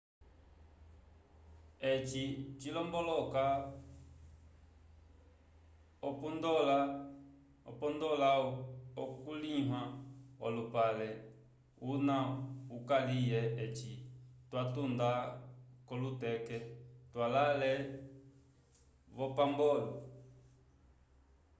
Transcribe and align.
eci 1.91 2.23
cilomboloka 2.59 3.43
upondola 7.71 8.31
oku 9.01 9.31
linyula 9.41 9.81
olupale 10.45 11.09
una 11.91 12.17
ukuliwa 12.75 13.41
eci 13.63 13.93
twatunda 14.49 15.09
ko 15.87 15.93
luteke 16.01 16.57
twalale 17.11 17.71
vombapolo 19.15 19.89